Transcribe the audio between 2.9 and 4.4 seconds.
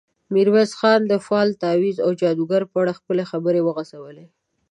خپلې خبرې وغځولې.